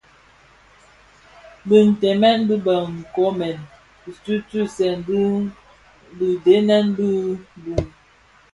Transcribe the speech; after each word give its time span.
Bitenmen 1.67 2.39
bi 2.47 2.55
bë 2.65 2.75
nkomèn 2.99 3.57
ntutusèn 4.13 4.97
dhi 6.17 6.29
biden 6.43 6.85
bi 6.97 7.07
bum, 7.63 7.85